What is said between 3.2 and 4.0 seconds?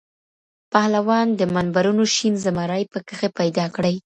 پیدا کړي